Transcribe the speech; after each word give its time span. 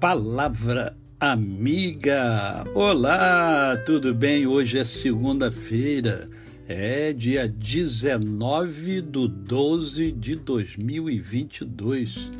Palavra 0.00 0.94
Amiga. 1.18 2.64
Olá, 2.74 3.78
tudo 3.86 4.14
bem? 4.14 4.46
Hoje 4.46 4.78
é 4.78 4.84
segunda-feira, 4.84 6.28
é 6.68 7.14
dia 7.14 7.48
19 7.48 9.00
de 9.00 9.26
12 9.26 10.12
de 10.12 10.36
2022. 10.36 12.30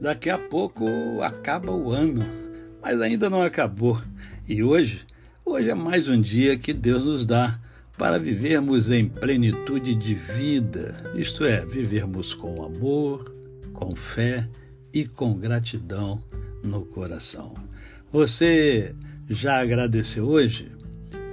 Daqui 0.00 0.30
a 0.30 0.38
pouco 0.38 0.86
acaba 1.20 1.70
o 1.70 1.92
ano, 1.92 2.22
mas 2.82 3.02
ainda 3.02 3.28
não 3.28 3.42
acabou. 3.42 4.00
E 4.48 4.62
hoje, 4.62 5.04
hoje 5.44 5.68
é 5.68 5.74
mais 5.74 6.08
um 6.08 6.18
dia 6.18 6.56
que 6.56 6.72
Deus 6.72 7.04
nos 7.04 7.26
dá 7.26 7.60
para 7.98 8.18
vivermos 8.18 8.90
em 8.90 9.06
plenitude 9.06 9.94
de 9.94 10.14
vida, 10.14 11.12
isto 11.14 11.44
é, 11.44 11.66
vivermos 11.66 12.32
com 12.32 12.64
amor, 12.64 13.30
com 13.74 13.94
fé 13.94 14.48
e 14.90 15.04
com 15.04 15.34
gratidão 15.34 16.18
no 16.64 16.84
coração. 16.86 17.54
Você 18.10 18.94
já 19.28 19.60
agradeceu 19.60 20.26
hoje? 20.26 20.70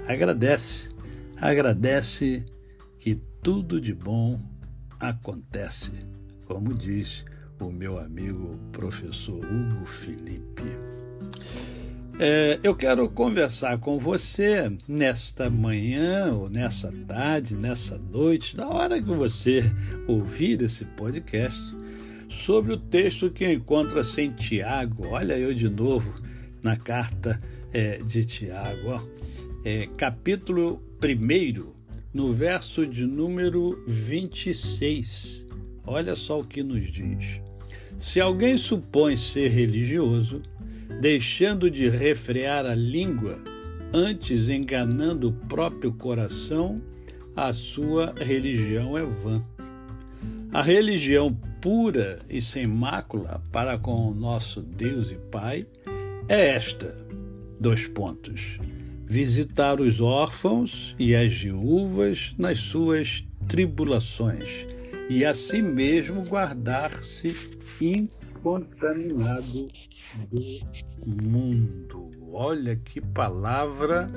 Agradece, 0.08 0.90
agradece 1.38 2.44
que 3.00 3.16
tudo 3.42 3.80
de 3.80 3.94
bom 3.94 4.40
acontece, 5.00 5.92
como 6.46 6.74
diz 6.74 7.26
o 7.60 7.72
meu 7.72 8.00
amigo 8.00 8.60
professor 8.72 9.44
Hugo 9.46 9.86
Felipe. 9.86 10.64
É, 12.20 12.60
eu 12.62 12.76
quero 12.76 13.10
conversar 13.10 13.80
com 13.80 13.98
você 13.98 14.72
nesta 14.88 15.50
manhã, 15.50 16.34
ou 16.34 16.50
nessa 16.50 16.92
tarde, 17.08 17.56
nessa 17.56 17.98
noite, 17.98 18.56
na 18.56 18.68
hora 18.68 19.02
que 19.02 19.10
você 19.10 19.64
ouvir 20.08 20.62
esse 20.62 20.86
podcast, 20.86 21.60
sobre 22.42 22.74
o 22.74 22.78
texto 22.78 23.30
que 23.30 23.48
encontra-se 23.48 24.22
em 24.22 24.30
Tiago. 24.30 25.10
Olha 25.10 25.38
eu 25.38 25.54
de 25.54 25.70
novo 25.70 26.12
na 26.64 26.76
carta 26.76 27.40
é, 27.72 27.98
de 27.98 28.26
Tiago, 28.26 28.90
ó. 28.90 29.02
É, 29.64 29.88
capítulo 29.96 30.82
1, 31.04 31.72
no 32.12 32.34
verso 32.34 32.86
de 32.88 33.06
número 33.06 33.84
26. 33.88 35.46
Olha 35.86 36.16
só 36.16 36.40
o 36.40 36.44
que 36.44 36.64
nos 36.64 36.92
diz. 36.92 37.40
Se 37.96 38.20
alguém 38.20 38.58
supõe 38.58 39.16
ser 39.16 39.50
religioso, 39.50 40.42
deixando 41.00 41.70
de 41.70 41.90
refrear 41.90 42.66
a 42.66 42.74
língua, 42.74 43.40
antes 43.94 44.50
enganando 44.50 45.30
o 45.30 45.34
próprio 45.48 45.94
coração, 45.94 46.82
a 47.36 47.54
sua 47.54 48.16
religião 48.18 48.98
é 48.98 49.06
vã. 49.06 49.44
A 50.52 50.62
religião 50.64 51.38
pura 51.62 52.20
e 52.28 52.42
sem 52.42 52.66
mácula 52.66 53.42
para 53.52 53.78
com 53.78 54.10
o 54.10 54.16
nosso 54.16 54.62
Deus 54.62 55.12
e 55.12 55.16
Pai 55.16 55.68
é 56.28 56.50
esta: 56.50 56.98
dois 57.60 57.88
pontos. 57.88 58.58
Visitar 59.06 59.80
os 59.80 60.02
órfãos 60.02 60.96
e 60.98 61.16
as 61.16 61.34
viúvas 61.34 62.34
nas 62.38 62.60
suas 62.60 63.26
tribulações, 63.48 64.66
e 65.10 65.24
a 65.26 65.34
si 65.34 65.62
mesmo 65.62 66.24
guardar-se 66.24 67.36
incontaminado 67.80 69.68
do 71.06 71.28
mundo. 71.28 72.10
Olha 72.32 72.78
que 72.78 73.02
palavra 73.02 74.10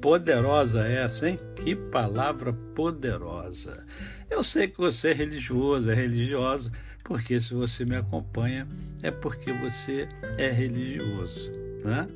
poderosa 0.00 0.86
essa, 0.86 1.28
hein? 1.28 1.38
Que 1.56 1.74
palavra 1.74 2.52
poderosa. 2.52 3.84
Eu 4.30 4.42
sei 4.42 4.68
que 4.68 4.78
você 4.78 5.10
é 5.10 5.12
religioso, 5.12 5.90
é 5.90 5.94
religiosa, 5.94 6.70
porque 7.04 7.40
se 7.40 7.54
você 7.54 7.84
me 7.84 7.96
acompanha 7.96 8.66
é 9.02 9.10
porque 9.10 9.52
você 9.52 10.08
é 10.36 10.50
religioso, 10.50 11.50
né? 11.84 12.08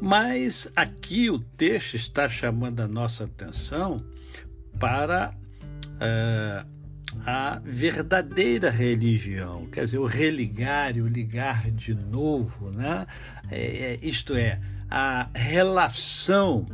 Mas 0.00 0.70
aqui 0.74 1.30
o 1.30 1.38
texto 1.38 1.94
está 1.94 2.28
chamando 2.28 2.80
a 2.80 2.88
nossa 2.88 3.24
atenção 3.24 4.04
para 4.80 5.32
uh, 5.94 6.66
a 7.26 7.60
verdadeira 7.64 8.70
religião, 8.70 9.66
quer 9.66 9.84
dizer, 9.84 9.98
o 9.98 10.06
religar, 10.06 10.96
o 10.96 11.06
ligar 11.06 11.70
de 11.70 11.94
novo, 11.94 12.70
né? 12.70 13.06
É, 13.50 13.60
é, 13.60 13.98
isto 14.02 14.34
é, 14.34 14.58
a 14.90 15.28
relação 15.34 16.66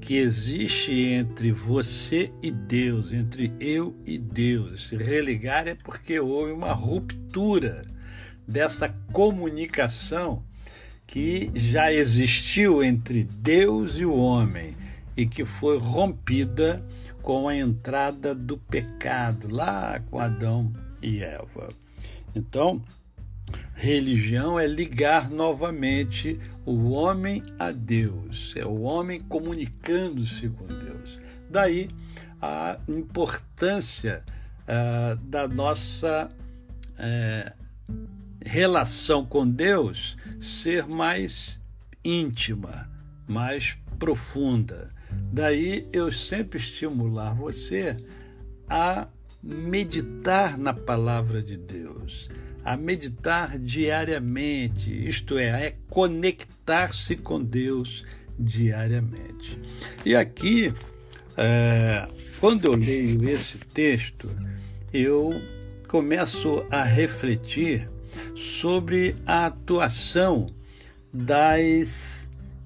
que 0.00 0.16
existe 0.16 0.92
entre 0.92 1.52
você 1.52 2.30
e 2.42 2.50
Deus, 2.50 3.12
entre 3.12 3.52
eu 3.60 3.94
e 4.06 4.16
Deus. 4.16 4.88
Se 4.88 4.96
religar 4.96 5.66
é 5.66 5.74
porque 5.74 6.18
houve 6.18 6.52
uma 6.52 6.72
ruptura 6.72 7.84
dessa 8.46 8.88
comunicação 9.12 10.42
que 11.06 11.50
já 11.54 11.92
existiu 11.92 12.82
entre 12.82 13.24
Deus 13.24 13.98
e 13.98 14.04
o 14.04 14.14
homem 14.14 14.74
e 15.18 15.26
que 15.26 15.44
foi 15.44 15.78
rompida 15.78 16.80
com 17.22 17.48
a 17.48 17.56
entrada 17.56 18.32
do 18.32 18.56
pecado 18.56 19.52
lá 19.52 19.98
com 20.08 20.20
Adão 20.20 20.72
e 21.02 21.18
Eva. 21.24 21.70
Então, 22.36 22.80
Religião 23.74 24.60
é 24.60 24.66
ligar 24.66 25.28
novamente 25.28 26.38
o 26.64 26.90
homem 26.90 27.42
a 27.58 27.72
Deus, 27.72 28.54
é 28.56 28.64
o 28.64 28.82
homem 28.82 29.20
comunicando-se 29.20 30.48
com 30.50 30.66
Deus. 30.66 31.18
Daí 31.50 31.90
a 32.40 32.78
importância 32.86 34.22
uh, 34.62 35.16
da 35.16 35.48
nossa 35.48 36.30
uh, 36.94 37.52
relação 38.44 39.26
com 39.26 39.48
Deus 39.48 40.16
ser 40.40 40.86
mais 40.86 41.60
íntima, 42.04 42.88
mais 43.26 43.76
profunda. 43.98 44.96
Daí 45.32 45.86
eu 45.92 46.10
sempre 46.10 46.58
estimular 46.58 47.34
você 47.34 47.96
a 48.68 49.08
meditar 49.42 50.58
na 50.58 50.74
palavra 50.74 51.42
de 51.42 51.56
Deus 51.56 52.28
a 52.68 52.76
meditar 52.76 53.58
diariamente, 53.58 54.90
isto 55.08 55.38
é, 55.38 55.68
é 55.68 55.74
conectar-se 55.88 57.16
com 57.16 57.42
Deus 57.42 58.04
diariamente. 58.38 59.58
E 60.04 60.14
aqui, 60.14 60.70
é, 61.34 62.06
quando 62.38 62.66
eu 62.66 62.74
leio 62.74 63.26
esse 63.26 63.56
texto, 63.56 64.28
eu 64.92 65.40
começo 65.88 66.62
a 66.70 66.82
refletir 66.82 67.88
sobre 68.36 69.16
a 69.24 69.46
atuação 69.46 70.52
das 71.10 72.17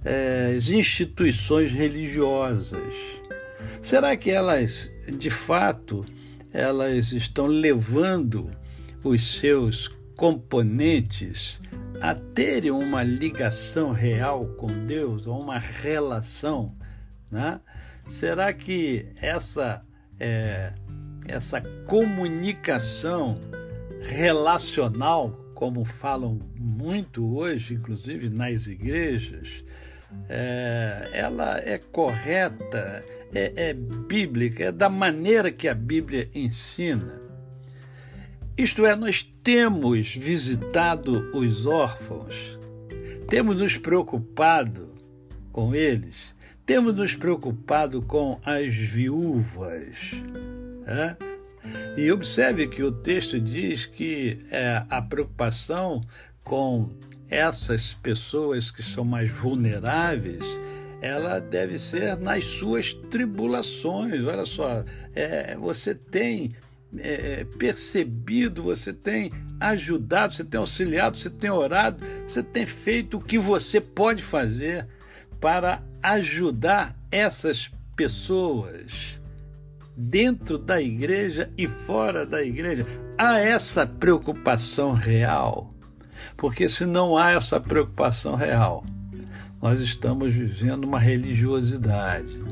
é, 0.04 0.56
instituições 0.56 1.72
religiosas. 1.72 2.94
Será 3.80 4.16
que 4.16 4.30
elas, 4.30 4.90
de 5.08 5.30
fato, 5.30 6.04
elas 6.52 7.12
estão 7.12 7.46
levando 7.46 8.50
os 9.04 9.38
seus 9.38 9.88
componentes 10.16 11.60
a 12.00 12.14
terem 12.14 12.70
uma 12.70 13.02
ligação 13.02 13.92
real 13.92 14.46
com 14.56 14.66
Deus, 14.66 15.26
ou 15.26 15.40
uma 15.40 15.58
relação, 15.58 16.74
né? 17.30 17.60
será 18.08 18.52
que 18.52 19.06
essa, 19.20 19.84
é, 20.18 20.72
essa 21.26 21.60
comunicação 21.86 23.38
relacional, 24.02 25.30
como 25.54 25.84
falam 25.84 26.40
muito 26.56 27.36
hoje, 27.36 27.74
inclusive 27.74 28.28
nas 28.28 28.66
igrejas, 28.66 29.64
é, 30.28 31.10
ela 31.12 31.58
é 31.58 31.78
correta, 31.78 33.04
é, 33.34 33.70
é 33.70 33.74
bíblica, 33.74 34.64
é 34.64 34.72
da 34.72 34.88
maneira 34.88 35.50
que 35.50 35.68
a 35.68 35.74
Bíblia 35.74 36.28
ensina? 36.34 37.20
Isto 38.56 38.84
é, 38.84 38.94
nós 38.94 39.22
temos 39.42 40.14
visitado 40.14 41.30
os 41.34 41.66
órfãos, 41.66 42.58
temos 43.28 43.56
nos 43.56 43.76
preocupado 43.76 44.92
com 45.50 45.74
eles, 45.74 46.34
temos 46.64 46.94
nos 46.94 47.14
preocupado 47.14 48.02
com 48.02 48.40
as 48.44 48.74
viúvas. 48.74 50.12
E 51.96 52.10
observe 52.10 52.66
que 52.66 52.82
o 52.82 52.90
texto 52.90 53.38
diz 53.38 53.86
que 53.86 54.38
é, 54.50 54.82
a 54.88 55.00
preocupação 55.00 56.02
com 56.44 56.90
essas 57.28 57.94
pessoas 57.94 58.70
que 58.70 58.82
são 58.82 59.04
mais 59.04 59.30
vulneráveis, 59.30 60.42
ela 61.00 61.40
deve 61.40 61.78
ser 61.78 62.16
nas 62.16 62.44
suas 62.44 62.94
tribulações. 62.94 64.24
Olha 64.24 64.44
só, 64.44 64.84
é, 65.14 65.56
você 65.56 65.94
tem 65.94 66.54
é, 66.98 67.40
é, 67.40 67.44
percebido, 67.44 68.62
você 68.62 68.92
tem 68.92 69.32
ajudado, 69.58 70.34
você 70.34 70.44
tem 70.44 70.60
auxiliado, 70.60 71.16
você 71.16 71.30
tem 71.30 71.50
orado, 71.50 72.04
você 72.26 72.42
tem 72.42 72.66
feito 72.66 73.16
o 73.16 73.20
que 73.20 73.38
você 73.38 73.80
pode 73.80 74.22
fazer 74.22 74.86
para 75.40 75.82
ajudar 76.02 76.96
essas 77.10 77.70
pessoas 77.96 79.18
dentro 79.96 80.58
da 80.58 80.80
igreja 80.80 81.50
e 81.56 81.66
fora 81.66 82.26
da 82.26 82.42
igreja. 82.42 82.86
Há 83.16 83.38
essa 83.38 83.86
preocupação 83.86 84.92
real. 84.92 85.71
Porque 86.36 86.68
se 86.68 86.84
não 86.84 87.16
há 87.16 87.32
essa 87.32 87.60
preocupação 87.60 88.34
real, 88.34 88.84
nós 89.60 89.80
estamos 89.80 90.34
vivendo 90.34 90.84
uma 90.84 90.98
religiosidade. 90.98 92.42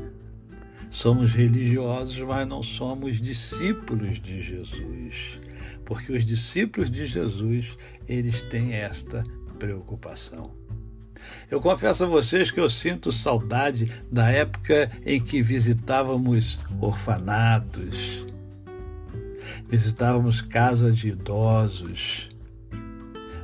Somos 0.91 1.33
religiosos, 1.33 2.19
mas 2.21 2.47
não 2.49 2.63
somos 2.63 3.21
discípulos 3.21 4.21
de 4.21 4.43
Jesus. 4.43 5.41
Porque 5.85 6.13
os 6.13 6.25
discípulos 6.25 6.91
de 6.91 7.07
Jesus, 7.07 7.77
eles 8.09 8.43
têm 8.43 8.75
esta 8.75 9.25
preocupação. 9.59 10.53
Eu 11.51 11.61
confesso 11.61 12.05
a 12.05 12.07
vocês 12.07 12.51
que 12.51 12.61
eu 12.61 12.71
sinto 12.71 13.13
saudade 13.13 13.91
da 14.11 14.31
época 14.31 14.91
em 15.05 15.21
que 15.21 15.43
visitávamos 15.43 16.59
orfanatos, 16.81 18.25
visitávamos 19.69 20.41
casas 20.41 20.97
de 20.97 21.09
idosos. 21.09 22.30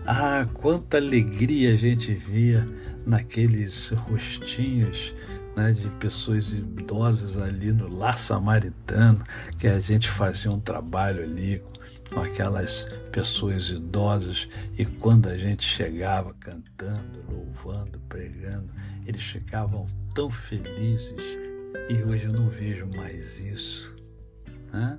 Ah, 0.08 0.46
quanta 0.54 0.98
alegria 0.98 1.74
a 1.74 1.76
gente 1.76 2.14
via 2.14 2.66
naqueles 3.04 3.88
rostinhos 3.88 5.12
né, 5.56 5.72
de 5.72 5.88
pessoas 5.98 6.52
idosas 6.52 7.36
ali 7.36 7.72
no 7.72 7.88
lar 7.88 8.16
samaritano, 8.16 9.24
que 9.58 9.66
a 9.66 9.80
gente 9.80 10.08
fazia 10.08 10.52
um 10.52 10.60
trabalho 10.60 11.24
ali 11.24 11.60
com 12.14 12.20
aquelas 12.20 12.84
pessoas 13.10 13.68
idosas 13.70 14.48
e 14.78 14.84
quando 14.84 15.28
a 15.28 15.36
gente 15.36 15.64
chegava 15.64 16.32
cantando, 16.34 17.24
louvando, 17.28 17.98
pregando, 18.08 18.70
eles 19.06 19.24
ficavam 19.24 19.88
tão 20.14 20.30
felizes 20.30 21.20
e 21.90 21.94
hoje 22.04 22.26
eu 22.26 22.32
não 22.32 22.48
vejo 22.48 22.86
mais 22.94 23.40
isso. 23.40 23.92
Né? 24.72 24.98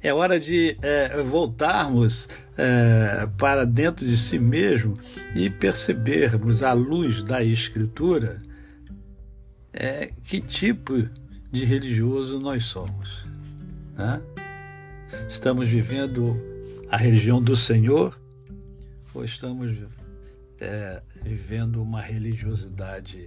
É 0.00 0.14
hora 0.14 0.38
de 0.38 0.76
é, 0.80 1.22
voltarmos 1.22 2.28
é, 2.56 3.28
para 3.36 3.64
dentro 3.64 4.06
de 4.06 4.16
si 4.16 4.38
mesmo 4.38 4.96
e 5.34 5.50
percebermos, 5.50 6.62
à 6.62 6.72
luz 6.72 7.22
da 7.22 7.42
Escritura, 7.42 8.40
é, 9.72 10.12
que 10.24 10.40
tipo 10.40 11.08
de 11.50 11.64
religioso 11.64 12.38
nós 12.38 12.64
somos. 12.64 13.24
Né? 13.96 14.20
Estamos 15.28 15.68
vivendo 15.68 16.40
a 16.90 16.96
religião 16.96 17.42
do 17.42 17.56
Senhor 17.56 18.18
ou 19.12 19.24
estamos 19.24 19.76
é, 20.60 21.02
vivendo 21.22 21.82
uma 21.82 22.00
religiosidade 22.00 23.26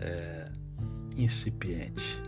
é, 0.00 0.48
incipiente? 1.16 2.27